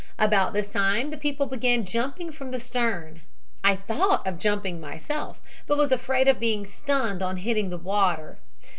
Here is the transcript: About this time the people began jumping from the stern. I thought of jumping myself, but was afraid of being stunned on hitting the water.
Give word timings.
About 0.17 0.53
this 0.53 0.73
time 0.73 1.11
the 1.11 1.15
people 1.15 1.45
began 1.45 1.85
jumping 1.85 2.31
from 2.31 2.49
the 2.49 2.59
stern. 2.59 3.21
I 3.63 3.75
thought 3.75 4.25
of 4.25 4.39
jumping 4.39 4.81
myself, 4.81 5.39
but 5.67 5.77
was 5.77 5.91
afraid 5.91 6.27
of 6.27 6.39
being 6.39 6.65
stunned 6.65 7.21
on 7.21 7.37
hitting 7.37 7.69
the 7.69 7.77
water. 7.77 8.39